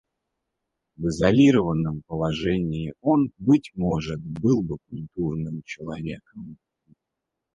[0.97, 6.57] В изолированном положении он, быть может, был бы культурным человеком.